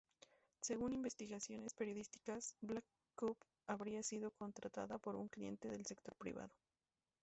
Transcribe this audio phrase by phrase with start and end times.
[0.61, 6.49] Según investigaciones periodísticas, Black Cube habría sido contactada por un cliente del sector privado.